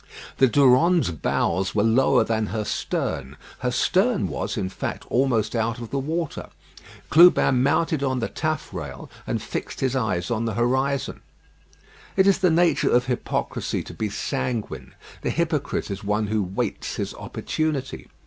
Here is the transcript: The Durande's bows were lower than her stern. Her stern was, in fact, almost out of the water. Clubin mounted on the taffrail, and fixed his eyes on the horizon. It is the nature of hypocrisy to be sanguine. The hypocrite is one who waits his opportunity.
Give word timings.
The 0.37 0.47
Durande's 0.47 1.11
bows 1.11 1.75
were 1.75 1.83
lower 1.83 2.23
than 2.23 2.47
her 2.47 2.65
stern. 2.65 3.37
Her 3.59 3.69
stern 3.69 4.27
was, 4.29 4.57
in 4.57 4.67
fact, 4.67 5.05
almost 5.11 5.55
out 5.55 5.77
of 5.77 5.91
the 5.91 5.99
water. 5.99 6.49
Clubin 7.11 7.61
mounted 7.61 8.01
on 8.01 8.17
the 8.17 8.27
taffrail, 8.27 9.11
and 9.27 9.39
fixed 9.39 9.79
his 9.79 9.95
eyes 9.95 10.31
on 10.31 10.45
the 10.45 10.55
horizon. 10.55 11.21
It 12.17 12.25
is 12.25 12.39
the 12.39 12.49
nature 12.49 12.89
of 12.89 13.05
hypocrisy 13.05 13.83
to 13.83 13.93
be 13.93 14.09
sanguine. 14.09 14.95
The 15.21 15.29
hypocrite 15.29 15.91
is 15.91 16.03
one 16.03 16.25
who 16.25 16.41
waits 16.41 16.95
his 16.95 17.13
opportunity. 17.13 18.07